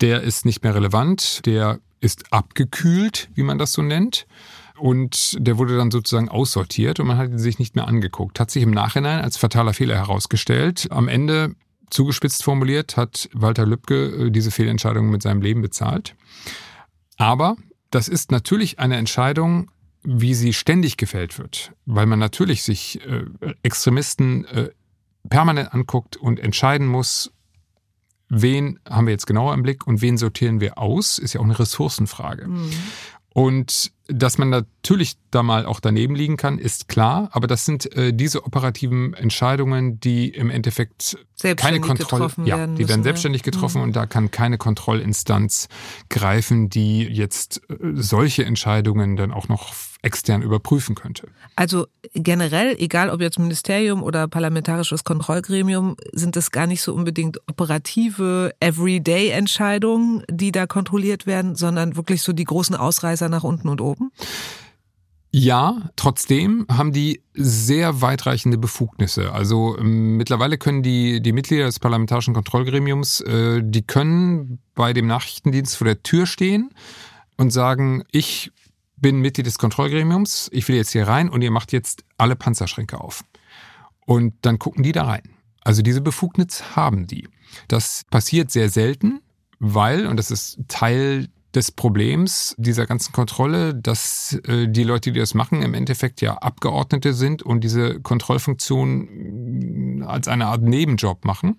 der 0.00 0.22
ist 0.22 0.44
nicht 0.44 0.62
mehr 0.62 0.74
relevant, 0.74 1.44
der 1.46 1.80
ist 2.00 2.32
abgekühlt, 2.32 3.28
wie 3.34 3.42
man 3.42 3.58
das 3.58 3.72
so 3.72 3.82
nennt. 3.82 4.26
Und 4.78 5.36
der 5.38 5.58
wurde 5.58 5.76
dann 5.76 5.90
sozusagen 5.90 6.30
aussortiert 6.30 7.00
und 7.00 7.06
man 7.06 7.18
hat 7.18 7.30
ihn 7.30 7.38
sich 7.38 7.58
nicht 7.58 7.76
mehr 7.76 7.86
angeguckt. 7.86 8.40
Hat 8.40 8.50
sich 8.50 8.62
im 8.62 8.70
Nachhinein 8.70 9.20
als 9.20 9.36
fataler 9.36 9.74
Fehler 9.74 9.96
herausgestellt. 9.96 10.88
Am 10.90 11.06
Ende, 11.06 11.54
zugespitzt 11.90 12.42
formuliert, 12.42 12.96
hat 12.96 13.28
Walter 13.34 13.66
Lübcke 13.66 14.06
äh, 14.06 14.30
diese 14.30 14.50
Fehlentscheidung 14.50 15.10
mit 15.10 15.22
seinem 15.22 15.42
Leben 15.42 15.60
bezahlt. 15.60 16.16
Aber 17.18 17.56
das 17.90 18.08
ist 18.08 18.30
natürlich 18.30 18.78
eine 18.78 18.96
Entscheidung, 18.96 19.70
wie 20.02 20.32
sie 20.32 20.54
ständig 20.54 20.96
gefällt 20.96 21.38
wird, 21.38 21.72
weil 21.84 22.06
man 22.06 22.18
natürlich 22.18 22.62
sich 22.62 23.04
äh, 23.06 23.24
Extremisten 23.62 24.46
äh, 24.46 24.70
permanent 25.28 25.74
anguckt 25.74 26.16
und 26.16 26.40
entscheiden 26.40 26.86
muss, 26.86 27.32
wen 28.30 28.78
haben 28.88 29.06
wir 29.06 29.12
jetzt 29.12 29.26
genauer 29.26 29.52
im 29.52 29.62
Blick 29.62 29.86
und 29.86 30.00
wen 30.00 30.16
sortieren 30.16 30.60
wir 30.60 30.78
aus, 30.78 31.18
ist 31.18 31.34
ja 31.34 31.40
auch 31.40 31.44
eine 31.44 31.58
Ressourcenfrage. 31.58 32.48
Und 33.32 33.92
dass 34.08 34.38
man 34.38 34.50
natürlich 34.50 35.14
da 35.30 35.44
mal 35.44 35.64
auch 35.64 35.78
daneben 35.78 36.16
liegen 36.16 36.36
kann, 36.36 36.58
ist 36.58 36.88
klar, 36.88 37.28
aber 37.32 37.46
das 37.46 37.64
sind 37.64 37.94
äh, 37.96 38.12
diese 38.12 38.44
operativen 38.44 39.14
Entscheidungen, 39.14 40.00
die 40.00 40.30
im 40.30 40.50
Endeffekt 40.50 41.16
keine 41.56 41.80
Kontrolle, 41.80 42.28
ja, 42.44 42.58
werden 42.58 42.74
die 42.74 42.88
werden 42.88 43.04
selbstständig 43.04 43.42
ja. 43.42 43.52
getroffen 43.52 43.82
und 43.82 43.94
da 43.94 44.06
kann 44.06 44.32
keine 44.32 44.58
Kontrollinstanz 44.58 45.68
greifen, 46.08 46.70
die 46.70 47.04
jetzt 47.04 47.62
äh, 47.70 47.76
solche 47.94 48.44
Entscheidungen 48.44 49.14
dann 49.14 49.30
auch 49.30 49.46
noch 49.46 49.72
extern 50.02 50.42
überprüfen 50.42 50.94
könnte. 50.94 51.28
Also 51.56 51.86
generell, 52.14 52.76
egal 52.78 53.10
ob 53.10 53.20
jetzt 53.20 53.38
Ministerium 53.38 54.02
oder 54.02 54.28
parlamentarisches 54.28 55.04
Kontrollgremium, 55.04 55.96
sind 56.12 56.36
es 56.36 56.50
gar 56.50 56.66
nicht 56.66 56.82
so 56.82 56.94
unbedingt 56.94 57.38
operative 57.48 58.52
Everyday-Entscheidungen, 58.60 60.24
die 60.30 60.52
da 60.52 60.66
kontrolliert 60.66 61.26
werden, 61.26 61.54
sondern 61.54 61.96
wirklich 61.96 62.22
so 62.22 62.32
die 62.32 62.44
großen 62.44 62.76
Ausreißer 62.76 63.28
nach 63.28 63.44
unten 63.44 63.68
und 63.68 63.80
oben. 63.80 64.10
Ja, 65.32 65.90
trotzdem 65.94 66.66
haben 66.68 66.92
die 66.92 67.22
sehr 67.34 68.02
weitreichende 68.02 68.58
Befugnisse. 68.58 69.32
Also 69.32 69.78
ähm, 69.78 70.16
mittlerweile 70.16 70.58
können 70.58 70.82
die, 70.82 71.22
die 71.22 71.32
Mitglieder 71.32 71.66
des 71.66 71.78
Parlamentarischen 71.78 72.34
Kontrollgremiums, 72.34 73.20
äh, 73.20 73.60
die 73.62 73.82
können 73.82 74.58
bei 74.74 74.92
dem 74.92 75.06
Nachrichtendienst 75.06 75.76
vor 75.76 75.84
der 75.84 76.02
Tür 76.02 76.26
stehen 76.26 76.70
und 77.36 77.50
sagen, 77.50 78.02
ich 78.10 78.50
bin 79.00 79.20
Mitglied 79.20 79.46
des 79.46 79.58
Kontrollgremiums, 79.58 80.48
ich 80.52 80.68
will 80.68 80.76
jetzt 80.76 80.92
hier 80.92 81.08
rein 81.08 81.28
und 81.28 81.42
ihr 81.42 81.50
macht 81.50 81.72
jetzt 81.72 82.04
alle 82.18 82.36
Panzerschränke 82.36 83.00
auf. 83.00 83.24
Und 84.06 84.34
dann 84.42 84.58
gucken 84.58 84.82
die 84.82 84.92
da 84.92 85.04
rein. 85.04 85.22
Also 85.62 85.82
diese 85.82 86.00
Befugnis 86.00 86.76
haben 86.76 87.06
die. 87.06 87.28
Das 87.68 88.04
passiert 88.10 88.50
sehr 88.50 88.68
selten, 88.68 89.20
weil, 89.58 90.06
und 90.06 90.16
das 90.16 90.30
ist 90.30 90.58
Teil 90.68 91.28
des 91.54 91.72
Problems 91.72 92.54
dieser 92.58 92.86
ganzen 92.86 93.12
Kontrolle, 93.12 93.74
dass 93.74 94.38
äh, 94.46 94.68
die 94.68 94.84
Leute, 94.84 95.12
die 95.12 95.18
das 95.18 95.34
machen, 95.34 95.62
im 95.62 95.74
Endeffekt 95.74 96.20
ja 96.20 96.34
Abgeordnete 96.34 97.12
sind 97.12 97.42
und 97.42 97.64
diese 97.64 98.00
Kontrollfunktion 98.00 99.98
mh, 99.98 100.06
als 100.06 100.28
eine 100.28 100.46
Art 100.46 100.62
Nebenjob 100.62 101.24
machen 101.24 101.56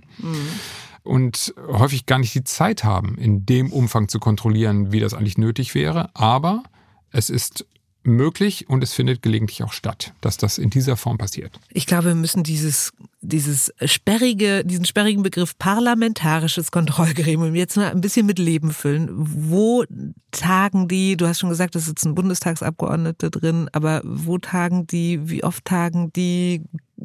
und 1.03 1.53
häufig 1.67 2.05
gar 2.05 2.19
nicht 2.19 2.33
die 2.35 2.43
Zeit 2.43 2.83
haben, 2.83 3.17
in 3.17 3.45
dem 3.45 3.71
Umfang 3.71 4.07
zu 4.07 4.19
kontrollieren, 4.19 4.91
wie 4.91 4.99
das 4.99 5.13
eigentlich 5.13 5.37
nötig 5.37 5.75
wäre. 5.75 6.09
Aber 6.13 6.63
es 7.11 7.29
ist 7.29 7.65
möglich 8.03 8.67
und 8.67 8.83
es 8.83 8.93
findet 8.93 9.21
gelegentlich 9.21 9.63
auch 9.63 9.73
statt, 9.73 10.13
dass 10.21 10.37
das 10.37 10.57
in 10.57 10.69
dieser 10.69 10.97
Form 10.97 11.17
passiert. 11.17 11.59
Ich 11.69 11.85
glaube, 11.85 12.05
wir 12.05 12.15
müssen 12.15 12.43
dieses, 12.43 12.93
dieses 13.21 13.71
sperrige, 13.85 14.65
diesen 14.65 14.85
sperrigen 14.85 15.21
Begriff 15.21 15.57
parlamentarisches 15.57 16.71
Kontrollgremium 16.71 17.53
jetzt 17.53 17.77
mal 17.77 17.91
ein 17.91 18.01
bisschen 18.01 18.25
mit 18.25 18.39
Leben 18.39 18.71
füllen. 18.71 19.09
Wo 19.11 19.83
tagen 20.31 20.87
die? 20.87 21.15
Du 21.15 21.27
hast 21.27 21.39
schon 21.39 21.49
gesagt, 21.49 21.75
es 21.75 21.85
sitzen 21.85 22.15
Bundestagsabgeordnete 22.15 23.29
drin, 23.29 23.69
aber 23.71 24.01
wo 24.03 24.37
tagen 24.39 24.87
die? 24.87 25.29
Wie 25.29 25.43
oft 25.43 25.65
tagen 25.65 26.11
die? 26.13 26.63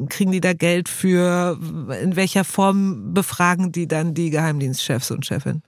Kriegen 0.08 0.32
die 0.32 0.40
da 0.40 0.52
Geld 0.52 0.88
für? 0.88 1.58
In 2.02 2.16
welcher 2.16 2.44
Form 2.44 3.12
befragen 3.12 3.72
die 3.72 3.86
dann 3.86 4.14
die 4.14 4.30
Geheimdienstchefs 4.30 5.10
und 5.10 5.26
Chefin? 5.26 5.62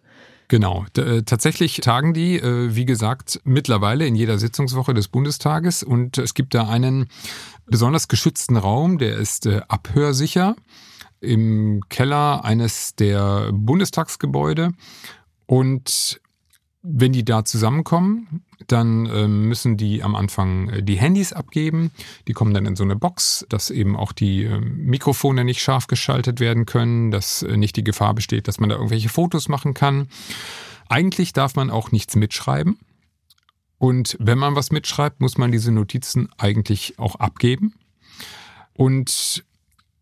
Genau. 0.48 0.86
Äh, 0.96 1.22
tatsächlich 1.22 1.76
tagen 1.76 2.14
die, 2.14 2.36
äh, 2.36 2.74
wie 2.74 2.86
gesagt, 2.86 3.40
mittlerweile 3.44 4.06
in 4.06 4.14
jeder 4.14 4.38
Sitzungswoche 4.38 4.94
des 4.94 5.08
Bundestages 5.08 5.82
und 5.82 6.16
es 6.16 6.32
gibt 6.32 6.54
da 6.54 6.68
einen 6.68 7.08
besonders 7.66 8.08
geschützten 8.08 8.56
Raum, 8.56 8.96
der 8.96 9.16
ist 9.16 9.44
äh, 9.44 9.60
abhörsicher 9.68 10.56
im 11.20 11.82
Keller 11.90 12.44
eines 12.44 12.94
der 12.94 13.50
Bundestagsgebäude 13.52 14.72
und 15.44 16.20
wenn 16.82 17.12
die 17.12 17.24
da 17.24 17.44
zusammenkommen, 17.44 18.42
dann 18.66 19.06
äh, 19.06 19.28
müssen 19.28 19.76
die 19.76 20.02
am 20.02 20.14
Anfang 20.14 20.68
äh, 20.68 20.82
die 20.82 20.96
Handys 20.96 21.32
abgeben. 21.32 21.92
Die 22.26 22.32
kommen 22.32 22.52
dann 22.52 22.66
in 22.66 22.76
so 22.76 22.84
eine 22.84 22.96
Box, 22.96 23.46
dass 23.48 23.70
eben 23.70 23.96
auch 23.96 24.12
die 24.12 24.44
äh, 24.44 24.58
Mikrofone 24.60 25.44
nicht 25.44 25.62
scharf 25.62 25.86
geschaltet 25.86 26.40
werden 26.40 26.66
können, 26.66 27.10
dass 27.10 27.42
äh, 27.42 27.56
nicht 27.56 27.76
die 27.76 27.84
Gefahr 27.84 28.14
besteht, 28.14 28.48
dass 28.48 28.58
man 28.58 28.68
da 28.68 28.76
irgendwelche 28.76 29.08
Fotos 29.08 29.48
machen 29.48 29.74
kann. 29.74 30.08
Eigentlich 30.88 31.32
darf 31.32 31.54
man 31.54 31.70
auch 31.70 31.92
nichts 31.92 32.16
mitschreiben. 32.16 32.78
Und 33.78 34.16
wenn 34.18 34.38
man 34.38 34.56
was 34.56 34.72
mitschreibt, 34.72 35.20
muss 35.20 35.38
man 35.38 35.52
diese 35.52 35.70
Notizen 35.70 36.28
eigentlich 36.36 36.98
auch 36.98 37.16
abgeben. 37.16 37.74
Und 38.74 39.44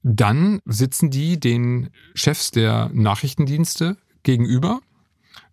dann 0.03 0.61
sitzen 0.65 1.11
die 1.11 1.39
den 1.39 1.91
Chefs 2.15 2.53
der 2.53 2.91
Nachrichtendienste 2.95 3.97
gegenüber 4.23 4.81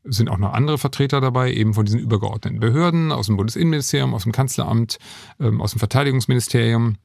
sind 0.04 0.30
auch 0.30 0.38
noch 0.38 0.54
andere 0.54 0.78
Vertreter 0.78 1.22
dabei, 1.22 1.54
eben 1.54 1.74
von 1.74 1.86
diesen 1.86 2.00
übergeordneten 2.00 2.60
Behörden, 2.60 3.12
aus 3.12 3.28
dem 3.28 3.38
Bundesinnenministerium, 3.38 4.14
aus 4.14 4.24
dem 4.24 4.32
Kanzleramt, 4.32 4.98
ähm, 5.40 5.62
aus 5.62 5.72
dem 5.72 5.80
Verteidigungsministerium. 5.80 6.98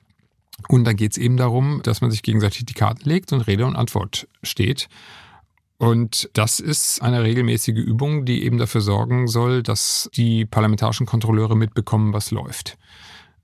Und 0.68 0.84
da 0.84 0.92
geht 0.92 1.12
es 1.12 1.18
eben 1.18 1.36
darum, 1.36 1.80
dass 1.84 2.00
man 2.00 2.10
sich 2.10 2.22
gegenseitig 2.22 2.66
die 2.66 2.74
Karten 2.74 3.08
legt 3.08 3.32
und 3.32 3.42
Rede 3.42 3.66
und 3.66 3.76
Antwort 3.76 4.26
steht. 4.42 4.88
Und 5.78 6.28
das 6.32 6.58
ist 6.58 7.00
eine 7.02 7.22
regelmäßige 7.22 7.76
Übung, 7.76 8.24
die 8.24 8.44
eben 8.44 8.58
dafür 8.58 8.80
sorgen 8.80 9.28
soll, 9.28 9.62
dass 9.62 10.10
die 10.16 10.44
parlamentarischen 10.44 11.06
Kontrolleure 11.06 11.56
mitbekommen, 11.56 12.12
was 12.12 12.32
läuft. 12.32 12.76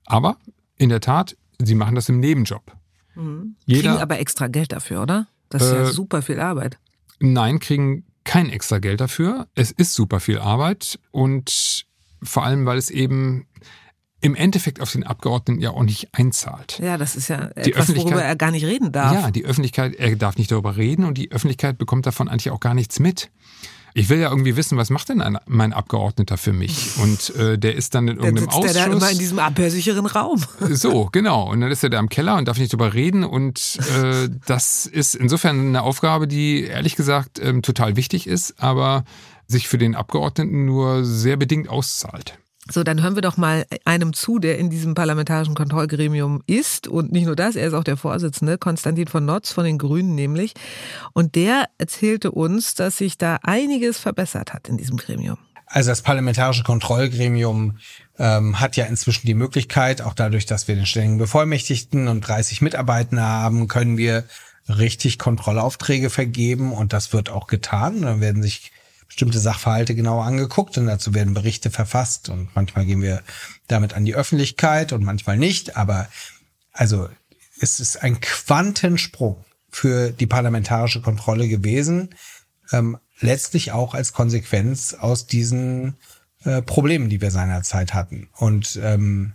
Aber 0.05 0.37
in 0.77 0.89
der 0.89 0.99
Tat, 0.99 1.37
sie 1.59 1.75
machen 1.75 1.95
das 1.95 2.09
im 2.09 2.19
Nebenjob. 2.19 2.73
Mhm. 3.15 3.55
Jeder, 3.65 3.91
kriegen 3.91 4.01
aber 4.01 4.19
extra 4.19 4.47
Geld 4.47 4.73
dafür, 4.73 5.01
oder? 5.01 5.27
Das 5.47 5.63
ist 5.63 5.71
äh, 5.71 5.77
ja 5.77 5.85
super 5.85 6.21
viel 6.21 6.41
Arbeit. 6.41 6.77
Nein, 7.21 7.59
kriegen 7.59 8.03
kein 8.25 8.49
extra 8.49 8.79
Geld 8.79 8.99
dafür. 8.99 9.47
Es 9.55 9.71
ist 9.71 9.93
super 9.93 10.19
viel 10.19 10.39
Arbeit 10.39 10.99
und 11.11 11.85
vor 12.21 12.43
allem, 12.43 12.65
weil 12.65 12.77
es 12.77 12.89
eben 12.89 13.47
im 14.19 14.35
Endeffekt 14.35 14.81
auf 14.81 14.91
den 14.91 15.03
Abgeordneten 15.03 15.61
ja 15.61 15.69
auch 15.69 15.83
nicht 15.83 16.09
einzahlt. 16.13 16.79
Ja, 16.79 16.97
das 16.97 17.15
ist 17.15 17.27
ja 17.27 17.51
die 17.63 17.73
etwas, 17.73 17.95
worüber 17.95 18.23
er 18.23 18.35
gar 18.35 18.51
nicht 18.51 18.65
reden 18.65 18.91
darf. 18.91 19.13
Ja, 19.13 19.31
die 19.31 19.45
Öffentlichkeit, 19.45 19.95
er 19.95 20.15
darf 20.15 20.37
nicht 20.37 20.51
darüber 20.51 20.75
reden 20.75 21.05
und 21.05 21.17
die 21.17 21.31
Öffentlichkeit 21.31 21.77
bekommt 21.77 22.07
davon 22.07 22.27
eigentlich 22.27 22.49
auch 22.49 22.59
gar 22.59 22.73
nichts 22.73 22.99
mit 22.99 23.29
ich 23.97 24.09
will 24.09 24.19
ja 24.19 24.29
irgendwie 24.29 24.57
wissen, 24.57 24.77
was 24.77 24.89
macht 24.89 25.07
denn 25.07 25.21
ein, 25.21 25.37
mein 25.47 25.71
Abgeordneter 25.71 26.37
für 26.37 26.51
mich? 26.51 26.97
Und 26.97 27.33
äh, 27.37 27.57
der 27.57 27.75
ist 27.75 27.95
dann 27.95 28.09
in 28.09 28.17
irgendeinem 28.17 28.35
dann 28.35 28.43
sitzt 28.43 28.57
Ausschuss. 28.57 28.73
Der 28.73 28.87
da 28.87 28.91
immer 28.91 29.09
in 29.09 29.17
diesem 29.17 29.39
abhörsicheren 29.39 30.05
Raum. 30.05 30.43
So, 30.75 31.07
genau. 31.11 31.49
Und 31.49 31.61
dann 31.61 31.71
ist 31.71 31.81
er 31.83 31.89
da 31.89 31.99
im 31.99 32.09
Keller 32.09 32.35
und 32.35 32.47
darf 32.49 32.57
nicht 32.57 32.73
drüber 32.73 32.93
reden. 32.93 33.23
Und 33.23 33.79
äh, 33.97 34.27
das 34.45 34.85
ist 34.85 35.15
insofern 35.15 35.69
eine 35.69 35.83
Aufgabe, 35.83 36.27
die 36.27 36.63
ehrlich 36.65 36.97
gesagt 36.97 37.39
ähm, 37.41 37.61
total 37.61 37.95
wichtig 37.95 38.27
ist, 38.27 38.55
aber 38.61 39.05
sich 39.47 39.69
für 39.69 39.77
den 39.77 39.95
Abgeordneten 39.95 40.65
nur 40.65 41.05
sehr 41.05 41.37
bedingt 41.37 41.69
auszahlt. 41.69 42.37
So, 42.71 42.83
dann 42.83 43.03
hören 43.03 43.13
wir 43.13 43.21
doch 43.21 43.37
mal 43.37 43.65
einem 43.85 44.13
zu, 44.13 44.39
der 44.39 44.57
in 44.57 44.71
diesem 44.71 44.95
parlamentarischen 44.95 45.53
Kontrollgremium 45.53 46.41
ist. 46.47 46.87
Und 46.87 47.11
nicht 47.11 47.25
nur 47.25 47.35
das, 47.35 47.55
er 47.55 47.67
ist 47.67 47.73
auch 47.73 47.83
der 47.83 47.95
Vorsitzende, 47.95 48.57
Konstantin 48.57 49.07
von 49.07 49.23
Notz 49.23 49.51
von 49.51 49.65
den 49.65 49.77
Grünen 49.77 50.15
nämlich. 50.15 50.53
Und 51.13 51.35
der 51.35 51.65
erzählte 51.77 52.31
uns, 52.31 52.73
dass 52.73 52.97
sich 52.97 53.19
da 53.19 53.37
einiges 53.43 53.99
verbessert 53.99 54.53
hat 54.53 54.67
in 54.67 54.77
diesem 54.77 54.97
Gremium. 54.97 55.37
Also 55.67 55.91
das 55.91 56.01
parlamentarische 56.01 56.63
Kontrollgremium 56.63 57.77
ähm, 58.17 58.59
hat 58.59 58.77
ja 58.77 58.85
inzwischen 58.85 59.27
die 59.27 59.33
Möglichkeit, 59.33 60.01
auch 60.01 60.13
dadurch, 60.13 60.45
dass 60.45 60.67
wir 60.67 60.75
den 60.75 60.85
ständigen 60.85 61.17
Bevollmächtigten 61.17 62.07
und 62.07 62.21
30 62.21 62.61
Mitarbeiter 62.61 63.21
haben, 63.21 63.67
können 63.67 63.97
wir 63.97 64.23
richtig 64.69 65.19
Kontrollaufträge 65.19 66.09
vergeben 66.09 66.71
und 66.71 66.93
das 66.93 67.13
wird 67.13 67.29
auch 67.29 67.47
getan. 67.47 68.01
Dann 68.01 68.21
werden 68.21 68.41
sich 68.41 68.71
bestimmte 69.15 69.39
Sachverhalte 69.39 69.95
genauer 69.95 70.25
angeguckt 70.25 70.77
und 70.77 70.87
dazu 70.87 71.13
werden 71.13 71.33
Berichte 71.33 71.71
verfasst 71.71 72.27
und 72.27 72.53
manchmal 72.53 72.85
gehen 72.85 73.01
wir 73.01 73.21
damit 73.67 73.93
an 73.93 74.03
die 74.03 74.13
Öffentlichkeit 74.13 74.91
und 74.91 75.05
manchmal 75.05 75.37
nicht. 75.37 75.77
Aber 75.77 76.09
also 76.73 77.07
es 77.61 77.79
ist 77.79 78.03
ein 78.03 78.19
Quantensprung 78.19 79.45
für 79.71 80.11
die 80.11 80.27
parlamentarische 80.27 81.01
Kontrolle 81.01 81.47
gewesen, 81.47 82.09
ähm, 82.73 82.97
letztlich 83.21 83.71
auch 83.71 83.93
als 83.93 84.11
Konsequenz 84.11 84.93
aus 84.93 85.27
diesen 85.27 85.95
äh, 86.43 86.61
Problemen, 86.61 87.07
die 87.07 87.21
wir 87.21 87.31
seinerzeit 87.31 87.93
hatten. 87.93 88.27
Und 88.35 88.77
ähm, 88.83 89.31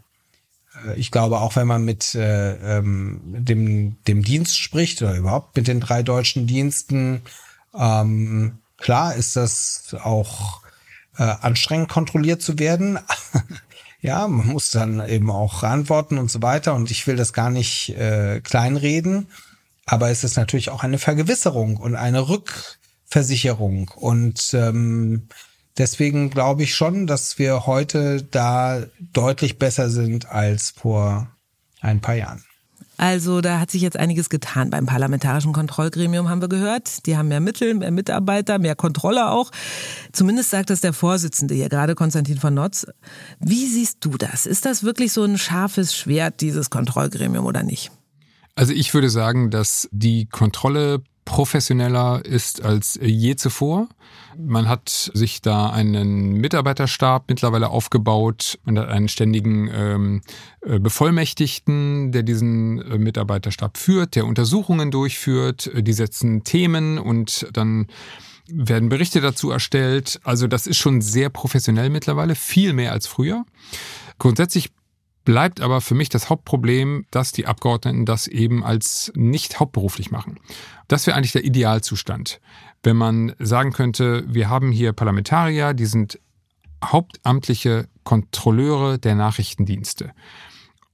äh, 0.84 1.00
ich 1.00 1.10
glaube, 1.10 1.40
auch 1.40 1.56
wenn 1.56 1.66
man 1.66 1.86
mit 1.86 2.14
äh, 2.14 2.78
ähm, 2.78 3.22
dem, 3.24 3.96
dem 4.04 4.24
Dienst 4.24 4.58
spricht 4.58 5.00
oder 5.00 5.16
überhaupt 5.16 5.56
mit 5.56 5.68
den 5.68 5.80
drei 5.80 6.02
deutschen 6.02 6.46
Diensten, 6.46 7.22
ähm, 7.74 8.58
Klar 8.80 9.14
ist 9.14 9.36
das 9.36 9.94
auch 10.02 10.62
äh, 11.16 11.22
anstrengend 11.22 11.88
kontrolliert 11.88 12.42
zu 12.42 12.58
werden. 12.58 12.98
ja, 14.00 14.26
man 14.26 14.46
muss 14.46 14.70
dann 14.70 15.06
eben 15.06 15.30
auch 15.30 15.62
antworten 15.62 16.18
und 16.18 16.30
so 16.30 16.42
weiter. 16.42 16.74
Und 16.74 16.90
ich 16.90 17.06
will 17.06 17.16
das 17.16 17.32
gar 17.32 17.50
nicht 17.50 17.90
äh, 17.90 18.40
kleinreden. 18.40 19.28
Aber 19.86 20.10
es 20.10 20.24
ist 20.24 20.36
natürlich 20.36 20.70
auch 20.70 20.82
eine 20.82 20.98
Vergewisserung 20.98 21.76
und 21.76 21.94
eine 21.94 22.28
Rückversicherung. 22.28 23.88
Und 23.94 24.54
ähm, 24.54 25.28
deswegen 25.76 26.30
glaube 26.30 26.62
ich 26.62 26.74
schon, 26.74 27.06
dass 27.06 27.38
wir 27.38 27.66
heute 27.66 28.22
da 28.22 28.84
deutlich 28.98 29.58
besser 29.58 29.90
sind 29.90 30.30
als 30.30 30.70
vor 30.70 31.28
ein 31.80 32.00
paar 32.00 32.14
Jahren. 32.14 32.44
Also 33.00 33.40
da 33.40 33.58
hat 33.58 33.70
sich 33.70 33.80
jetzt 33.80 33.96
einiges 33.96 34.28
getan 34.28 34.68
beim 34.68 34.84
parlamentarischen 34.84 35.54
Kontrollgremium, 35.54 36.28
haben 36.28 36.42
wir 36.42 36.50
gehört. 36.50 37.06
Die 37.06 37.16
haben 37.16 37.28
mehr 37.28 37.40
Mittel, 37.40 37.72
mehr 37.72 37.90
Mitarbeiter, 37.90 38.58
mehr 38.58 38.76
Kontrolle 38.76 39.30
auch. 39.30 39.50
Zumindest 40.12 40.50
sagt 40.50 40.68
das 40.68 40.82
der 40.82 40.92
Vorsitzende 40.92 41.54
hier 41.54 41.70
gerade, 41.70 41.94
Konstantin 41.94 42.36
von 42.36 42.52
Notz. 42.52 42.86
Wie 43.38 43.64
siehst 43.64 44.04
du 44.04 44.18
das? 44.18 44.44
Ist 44.44 44.66
das 44.66 44.82
wirklich 44.82 45.14
so 45.14 45.24
ein 45.24 45.38
scharfes 45.38 45.96
Schwert, 45.96 46.42
dieses 46.42 46.68
Kontrollgremium 46.68 47.46
oder 47.46 47.62
nicht? 47.62 47.90
Also 48.54 48.74
ich 48.74 48.92
würde 48.92 49.08
sagen, 49.08 49.50
dass 49.50 49.88
die 49.92 50.26
Kontrolle 50.26 51.02
professioneller 51.24 52.24
ist 52.24 52.62
als 52.62 52.98
je 53.02 53.36
zuvor. 53.36 53.88
Man 54.36 54.68
hat 54.68 55.10
sich 55.12 55.42
da 55.42 55.70
einen 55.70 56.32
Mitarbeiterstab 56.32 57.24
mittlerweile 57.28 57.68
aufgebaut. 57.68 58.58
Man 58.64 58.78
hat 58.78 58.88
einen 58.88 59.08
ständigen 59.08 59.70
ähm, 59.72 60.22
äh, 60.62 60.78
Bevollmächtigten, 60.78 62.12
der 62.12 62.22
diesen 62.22 62.80
äh, 62.82 62.98
Mitarbeiterstab 62.98 63.76
führt, 63.76 64.16
der 64.16 64.26
Untersuchungen 64.26 64.90
durchführt. 64.90 65.70
Die 65.74 65.92
setzen 65.92 66.44
Themen 66.44 66.98
und 66.98 67.48
dann 67.52 67.86
werden 68.52 68.88
Berichte 68.88 69.20
dazu 69.20 69.50
erstellt. 69.50 70.20
Also 70.24 70.46
das 70.46 70.66
ist 70.66 70.78
schon 70.78 71.00
sehr 71.00 71.28
professionell 71.28 71.90
mittlerweile, 71.90 72.34
viel 72.34 72.72
mehr 72.72 72.92
als 72.92 73.06
früher. 73.06 73.44
Grundsätzlich 74.18 74.70
bleibt 75.24 75.60
aber 75.60 75.80
für 75.80 75.94
mich 75.94 76.08
das 76.08 76.30
Hauptproblem, 76.30 77.06
dass 77.10 77.32
die 77.32 77.46
Abgeordneten 77.46 78.06
das 78.06 78.26
eben 78.26 78.64
als 78.64 79.12
nicht 79.14 79.60
hauptberuflich 79.60 80.10
machen. 80.10 80.38
Das 80.88 81.06
wäre 81.06 81.16
eigentlich 81.16 81.32
der 81.32 81.44
Idealzustand. 81.44 82.40
Wenn 82.82 82.96
man 82.96 83.34
sagen 83.38 83.72
könnte, 83.72 84.24
wir 84.26 84.48
haben 84.48 84.72
hier 84.72 84.92
Parlamentarier, 84.92 85.74
die 85.74 85.86
sind 85.86 86.18
hauptamtliche 86.82 87.88
Kontrolleure 88.04 88.98
der 88.98 89.14
Nachrichtendienste. 89.14 90.12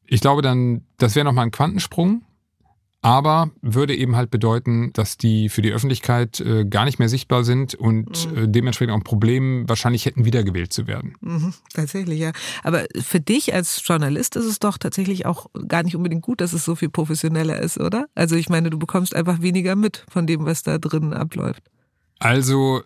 Ich 0.07 0.21
glaube 0.21 0.43
dann, 0.43 0.85
das 0.99 1.15
wäre 1.15 1.25
nochmal 1.25 1.47
ein 1.47 1.53
Quantensprung 1.53 2.23
aber 3.07 3.53
würde 3.63 3.95
eben 3.95 4.17
halt 4.17 4.33
bedeuten, 4.33 4.93
dass 4.93 5.17
die 5.17 5.49
für 5.49 5.63
die 5.63 5.71
Öffentlichkeit 5.71 6.41
äh, 6.41 6.65
gar 6.65 6.85
nicht 6.85 6.99
mehr 6.99 7.09
sichtbar 7.09 7.45
sind 7.45 7.77
und 7.77 8.29
mhm. 8.33 8.37
äh, 8.37 8.49
dementsprechend 8.49 8.93
auch 8.93 8.99
ein 8.99 9.05
Problem 9.05 9.69
wahrscheinlich 9.69 10.07
hätten, 10.07 10.25
wiedergewählt 10.25 10.73
zu 10.73 10.89
werden. 10.89 11.15
Mhm, 11.21 11.55
tatsächlich, 11.73 12.19
ja. 12.19 12.33
Aber 12.65 12.85
für 13.01 13.21
dich 13.21 13.55
als 13.55 13.81
Journalist 13.87 14.35
ist 14.35 14.47
es 14.47 14.59
doch 14.59 14.77
tatsächlich 14.77 15.25
auch 15.25 15.47
gar 15.69 15.85
nicht 15.85 15.95
unbedingt 15.95 16.23
gut, 16.23 16.41
dass 16.41 16.53
es 16.53 16.65
so 16.65 16.75
viel 16.75 16.89
professioneller 16.89 17.61
ist, 17.61 17.79
oder? 17.79 18.07
Also 18.17 18.35
ich 18.35 18.49
meine, 18.49 18.71
du 18.71 18.79
bekommst 18.79 19.15
einfach 19.15 19.41
weniger 19.41 19.77
mit 19.77 20.05
von 20.09 20.27
dem, 20.27 20.45
was 20.45 20.65
da 20.65 20.79
drinnen 20.79 21.13
abläuft. 21.13 21.63
Also 22.19 22.83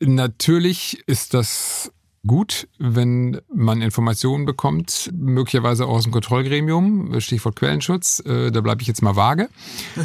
natürlich 0.00 1.02
ist 1.06 1.34
das 1.34 1.92
gut, 2.28 2.68
wenn 2.78 3.40
man 3.52 3.82
Informationen 3.82 4.44
bekommt, 4.44 5.10
möglicherweise 5.12 5.86
auch 5.86 5.96
aus 5.96 6.04
dem 6.04 6.12
Kontrollgremium, 6.12 7.20
Stichwort 7.20 7.56
Quellenschutz, 7.56 8.20
äh, 8.20 8.52
da 8.52 8.60
bleibe 8.60 8.82
ich 8.82 8.86
jetzt 8.86 9.02
mal 9.02 9.16
vage. 9.16 9.48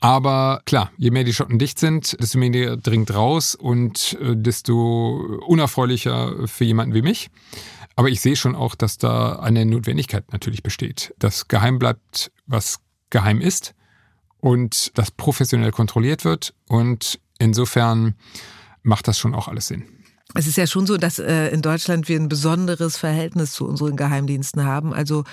Aber 0.00 0.62
klar, 0.64 0.92
je 0.96 1.10
mehr 1.10 1.24
die 1.24 1.32
Schotten 1.32 1.58
dicht 1.58 1.78
sind, 1.78 2.16
desto 2.20 2.38
mehr 2.38 2.76
dringt 2.76 3.14
raus 3.14 3.54
und 3.54 4.16
äh, 4.20 4.36
desto 4.36 5.40
unerfreulicher 5.46 6.46
für 6.46 6.64
jemanden 6.64 6.94
wie 6.94 7.02
mich. 7.02 7.30
Aber 7.96 8.08
ich 8.08 8.20
sehe 8.20 8.36
schon 8.36 8.54
auch, 8.54 8.76
dass 8.76 8.98
da 8.98 9.40
eine 9.40 9.66
Notwendigkeit 9.66 10.32
natürlich 10.32 10.62
besteht, 10.62 11.14
dass 11.18 11.48
geheim 11.48 11.78
bleibt, 11.80 12.30
was 12.46 12.78
geheim 13.10 13.40
ist 13.40 13.74
und 14.40 14.96
das 14.96 15.10
professionell 15.10 15.72
kontrolliert 15.72 16.24
wird. 16.24 16.54
Und 16.68 17.18
insofern 17.38 18.14
macht 18.82 19.08
das 19.08 19.18
schon 19.18 19.34
auch 19.34 19.48
alles 19.48 19.66
Sinn. 19.66 19.84
Es 20.34 20.46
ist 20.46 20.56
ja 20.56 20.66
schon 20.66 20.86
so, 20.86 20.98
dass 20.98 21.18
äh, 21.18 21.48
in 21.48 21.62
Deutschland 21.62 22.06
wir 22.08 22.20
ein 22.20 22.28
besonderes 22.28 22.98
Verhältnis 22.98 23.52
zu 23.52 23.66
unseren 23.66 23.96
Geheimdiensten 23.96 24.64
haben, 24.64 24.92
also 24.92 25.24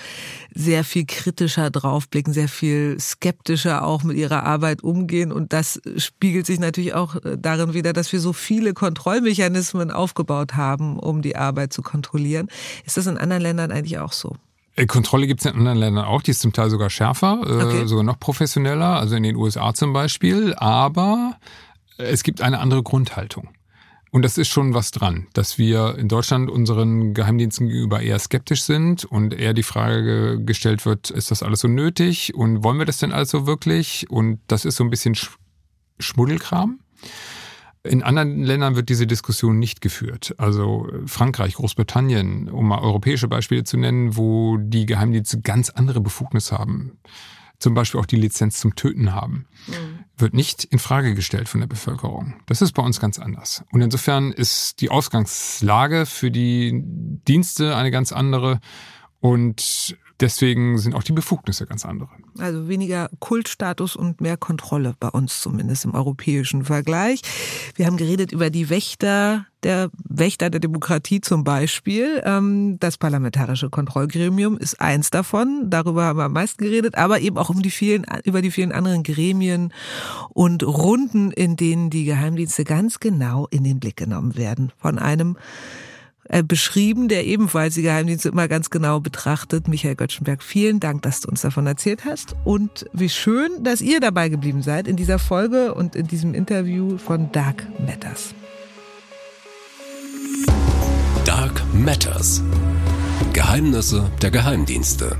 sehr 0.54 0.84
viel 0.84 1.04
kritischer 1.04 1.70
draufblicken, 1.70 2.32
sehr 2.32 2.48
viel 2.48 2.96
skeptischer 2.98 3.84
auch 3.84 4.04
mit 4.04 4.16
ihrer 4.16 4.44
Arbeit 4.44 4.82
umgehen 4.82 5.32
und 5.32 5.52
das 5.52 5.82
spiegelt 5.98 6.46
sich 6.46 6.58
natürlich 6.60 6.94
auch 6.94 7.16
äh, 7.16 7.36
darin 7.38 7.74
wieder, 7.74 7.92
dass 7.92 8.10
wir 8.10 8.20
so 8.20 8.32
viele 8.32 8.72
Kontrollmechanismen 8.72 9.90
aufgebaut 9.90 10.54
haben, 10.54 10.98
um 10.98 11.20
die 11.20 11.36
Arbeit 11.36 11.74
zu 11.74 11.82
kontrollieren. 11.82 12.48
Ist 12.86 12.96
das 12.96 13.06
in 13.06 13.18
anderen 13.18 13.42
Ländern 13.42 13.72
eigentlich 13.72 13.98
auch 13.98 14.14
so? 14.14 14.36
Äh, 14.76 14.86
Kontrolle 14.86 15.26
gibt 15.26 15.40
es 15.40 15.46
in 15.46 15.58
anderen 15.58 15.78
Ländern 15.78 16.06
auch, 16.06 16.22
die 16.22 16.30
ist 16.30 16.40
zum 16.40 16.54
Teil 16.54 16.70
sogar 16.70 16.88
schärfer, 16.88 17.40
okay. 17.42 17.86
sogar 17.86 18.02
noch 18.02 18.18
professioneller, 18.18 18.98
also 18.98 19.14
in 19.14 19.24
den 19.24 19.36
USA 19.36 19.74
zum 19.74 19.92
Beispiel, 19.92 20.54
aber 20.54 21.36
es 21.98 22.22
gibt 22.22 22.40
eine 22.40 22.60
andere 22.60 22.82
Grundhaltung. 22.82 23.50
Und 24.12 24.22
das 24.24 24.38
ist 24.38 24.48
schon 24.48 24.72
was 24.72 24.92
dran, 24.92 25.26
dass 25.32 25.58
wir 25.58 25.96
in 25.98 26.08
Deutschland 26.08 26.48
unseren 26.48 27.12
Geheimdiensten 27.12 27.68
gegenüber 27.68 28.00
eher 28.00 28.18
skeptisch 28.18 28.62
sind 28.62 29.04
und 29.04 29.34
eher 29.34 29.52
die 29.52 29.64
Frage 29.64 30.42
gestellt 30.42 30.86
wird, 30.86 31.10
ist 31.10 31.30
das 31.30 31.42
alles 31.42 31.60
so 31.60 31.68
nötig 31.68 32.34
und 32.34 32.62
wollen 32.62 32.78
wir 32.78 32.86
das 32.86 32.98
denn 32.98 33.12
also 33.12 33.46
wirklich? 33.46 34.06
Und 34.08 34.40
das 34.46 34.64
ist 34.64 34.76
so 34.76 34.84
ein 34.84 34.90
bisschen 34.90 35.16
Schmuddelkram. 35.98 36.80
In 37.82 38.02
anderen 38.02 38.42
Ländern 38.42 38.74
wird 38.74 38.88
diese 38.88 39.06
Diskussion 39.06 39.58
nicht 39.58 39.80
geführt. 39.80 40.34
Also 40.38 40.88
Frankreich, 41.06 41.54
Großbritannien, 41.54 42.48
um 42.48 42.68
mal 42.68 42.80
europäische 42.80 43.28
Beispiele 43.28 43.64
zu 43.64 43.76
nennen, 43.76 44.16
wo 44.16 44.56
die 44.56 44.86
Geheimdienste 44.86 45.40
ganz 45.40 45.70
andere 45.70 46.00
Befugnisse 46.00 46.58
haben 46.58 46.98
zum 47.58 47.74
Beispiel 47.74 48.00
auch 48.00 48.06
die 48.06 48.16
Lizenz 48.16 48.60
zum 48.60 48.74
Töten 48.74 49.14
haben, 49.14 49.46
mhm. 49.66 49.95
Wird 50.18 50.34
nicht 50.34 50.64
in 50.64 50.78
Frage 50.78 51.14
gestellt 51.14 51.48
von 51.48 51.60
der 51.60 51.68
Bevölkerung. 51.68 52.40
Das 52.46 52.62
ist 52.62 52.72
bei 52.72 52.82
uns 52.82 53.00
ganz 53.00 53.18
anders. 53.18 53.64
Und 53.72 53.82
insofern 53.82 54.32
ist 54.32 54.80
die 54.80 54.90
Ausgangslage 54.90 56.06
für 56.06 56.30
die 56.30 56.82
Dienste 56.84 57.76
eine 57.76 57.90
ganz 57.90 58.12
andere. 58.12 58.60
Und 59.20 59.96
Deswegen 60.20 60.78
sind 60.78 60.94
auch 60.94 61.02
die 61.02 61.12
Befugnisse 61.12 61.66
ganz 61.66 61.84
andere. 61.84 62.08
Also 62.38 62.68
weniger 62.68 63.10
Kultstatus 63.18 63.96
und 63.96 64.20
mehr 64.20 64.36
Kontrolle 64.38 64.94
bei 64.98 65.08
uns 65.08 65.40
zumindest 65.40 65.84
im 65.84 65.94
europäischen 65.94 66.64
Vergleich. 66.64 67.20
Wir 67.74 67.86
haben 67.86 67.98
geredet 67.98 68.32
über 68.32 68.48
die 68.48 68.70
Wächter 68.70 69.46
der 69.62 69.90
Wächter 70.04 70.48
der 70.48 70.60
Demokratie 70.60 71.20
zum 71.20 71.44
Beispiel. 71.44 72.22
Ähm, 72.24 72.78
das 72.78 72.96
Parlamentarische 72.96 73.68
Kontrollgremium 73.68 74.56
ist 74.56 74.80
eins 74.80 75.10
davon. 75.10 75.66
Darüber 75.68 76.04
haben 76.04 76.18
wir 76.18 76.24
am 76.24 76.32
meisten 76.32 76.64
geredet, 76.64 76.96
aber 76.96 77.20
eben 77.20 77.36
auch 77.36 77.50
um 77.50 77.60
die 77.60 77.70
vielen, 77.70 78.06
über 78.24 78.42
die 78.42 78.50
vielen 78.50 78.72
anderen 78.72 79.02
Gremien 79.02 79.72
und 80.30 80.62
Runden, 80.62 81.30
in 81.30 81.56
denen 81.56 81.90
die 81.90 82.04
Geheimdienste 82.04 82.64
ganz 82.64 83.00
genau 83.00 83.48
in 83.50 83.64
den 83.64 83.80
Blick 83.80 83.96
genommen 83.96 84.36
werden. 84.36 84.72
Von 84.78 84.98
einem 84.98 85.36
beschrieben, 86.46 87.08
der 87.08 87.26
ebenfalls 87.26 87.74
die 87.74 87.82
Geheimdienste 87.82 88.28
immer 88.28 88.48
ganz 88.48 88.70
genau 88.70 89.00
betrachtet. 89.00 89.68
Michael 89.68 89.96
Göttschenberg, 89.96 90.42
vielen 90.42 90.80
Dank, 90.80 91.02
dass 91.02 91.20
du 91.20 91.28
uns 91.28 91.42
davon 91.42 91.66
erzählt 91.66 92.04
hast. 92.04 92.34
Und 92.44 92.86
wie 92.92 93.08
schön, 93.08 93.62
dass 93.62 93.80
ihr 93.80 94.00
dabei 94.00 94.28
geblieben 94.28 94.62
seid 94.62 94.88
in 94.88 94.96
dieser 94.96 95.18
Folge 95.18 95.74
und 95.74 95.96
in 95.96 96.06
diesem 96.06 96.34
Interview 96.34 96.98
von 96.98 97.30
Dark 97.32 97.66
Matters. 97.78 98.34
Dark 101.24 101.62
Matters. 101.72 102.42
Geheimnisse 103.32 104.10
der 104.22 104.30
Geheimdienste. 104.30 105.16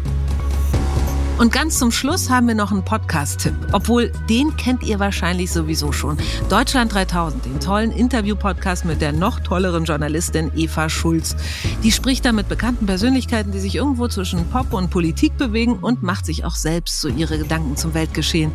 Und 1.39 1.53
ganz 1.53 1.79
zum 1.79 1.93
Schluss 1.93 2.31
haben 2.31 2.49
wir 2.49 2.55
noch 2.55 2.73
einen 2.73 2.83
Podcast-Tipp. 2.83 3.53
Obwohl, 3.73 4.11
den 4.31 4.57
kennt 4.57 4.83
ihr 4.83 4.99
wahrscheinlich 4.99 5.53
sowieso 5.53 5.93
schon. 5.93 6.17
Deutschland 6.49 6.95
3000, 6.95 7.45
den 7.45 7.61
tollen 7.61 7.91
Interview-Podcast 7.93 8.87
mit 8.87 9.03
der 9.03 9.13
noch 9.13 9.41
tolleren 9.41 9.85
Journalistin 9.85 10.51
Eva 10.57 10.89
Schulz. 10.89 11.37
Die 11.83 11.93
spricht 11.93 12.25
da 12.25 12.33
mit 12.33 12.49
bekannten 12.49 12.87
Persönlichkeiten, 12.87 13.53
die 13.53 13.59
sich 13.59 13.75
irgendwo 13.75 14.09
zwischen 14.09 14.49
Pop 14.49 14.73
und 14.73 14.89
Politik 14.89 15.37
bewegen 15.37 15.75
und 15.75 16.03
macht 16.03 16.25
sich 16.25 16.47
auch 16.47 16.55
selbst 16.55 17.03
so 17.03 17.09
ihre 17.09 17.37
Gedanken 17.37 17.77
zum 17.77 17.93
Weltgeschehen. 17.93 18.51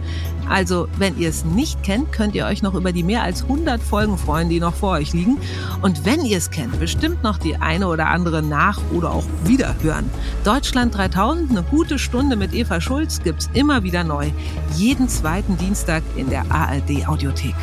Also, 0.51 0.89
wenn 0.97 1.17
ihr 1.17 1.29
es 1.29 1.45
nicht 1.45 1.81
kennt, 1.81 2.11
könnt 2.11 2.35
ihr 2.35 2.45
euch 2.45 2.61
noch 2.61 2.73
über 2.73 2.91
die 2.91 3.03
mehr 3.03 3.23
als 3.23 3.43
100 3.43 3.81
Folgen 3.81 4.17
freuen, 4.17 4.49
die 4.49 4.59
noch 4.59 4.75
vor 4.75 4.91
euch 4.91 5.13
liegen. 5.13 5.37
Und 5.81 6.03
wenn 6.03 6.25
ihr 6.25 6.37
es 6.37 6.51
kennt, 6.51 6.77
bestimmt 6.77 7.23
noch 7.23 7.37
die 7.37 7.55
eine 7.55 7.87
oder 7.87 8.07
andere 8.07 8.43
nach- 8.43 8.81
oder 8.91 9.11
auch 9.11 9.23
wiederhören. 9.45 10.09
Deutschland 10.43 10.93
3000, 10.93 11.51
eine 11.51 11.63
gute 11.63 11.97
Stunde 11.97 12.35
mit 12.35 12.53
Eva 12.53 12.81
Schulz 12.81 13.23
gibt's 13.23 13.49
immer 13.53 13.83
wieder 13.83 14.03
neu. 14.03 14.31
Jeden 14.75 15.07
zweiten 15.07 15.57
Dienstag 15.57 16.03
in 16.17 16.29
der 16.29 16.43
ARD 16.51 17.07
Audiothek. 17.07 17.55